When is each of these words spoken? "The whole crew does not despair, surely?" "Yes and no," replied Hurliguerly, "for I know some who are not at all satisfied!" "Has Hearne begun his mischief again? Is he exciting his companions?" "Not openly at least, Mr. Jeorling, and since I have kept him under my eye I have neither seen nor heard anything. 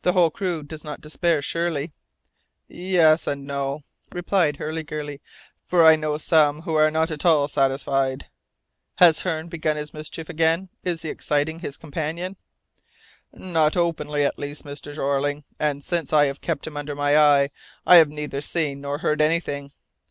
"The 0.00 0.14
whole 0.14 0.30
crew 0.30 0.62
does 0.62 0.82
not 0.82 1.02
despair, 1.02 1.42
surely?" 1.42 1.92
"Yes 2.68 3.26
and 3.26 3.46
no," 3.46 3.82
replied 4.10 4.56
Hurliguerly, 4.56 5.20
"for 5.66 5.84
I 5.84 5.94
know 5.94 6.16
some 6.16 6.62
who 6.62 6.74
are 6.76 6.90
not 6.90 7.10
at 7.10 7.26
all 7.26 7.46
satisfied!" 7.48 8.28
"Has 8.94 9.20
Hearne 9.20 9.48
begun 9.48 9.76
his 9.76 9.92
mischief 9.92 10.30
again? 10.30 10.70
Is 10.84 11.02
he 11.02 11.10
exciting 11.10 11.58
his 11.58 11.76
companions?" 11.76 12.38
"Not 13.30 13.76
openly 13.76 14.24
at 14.24 14.38
least, 14.38 14.64
Mr. 14.64 14.94
Jeorling, 14.94 15.44
and 15.58 15.84
since 15.84 16.14
I 16.14 16.24
have 16.28 16.40
kept 16.40 16.66
him 16.66 16.78
under 16.78 16.94
my 16.94 17.18
eye 17.18 17.50
I 17.84 17.96
have 17.96 18.08
neither 18.08 18.40
seen 18.40 18.80
nor 18.80 18.96
heard 19.00 19.20
anything. 19.20 19.74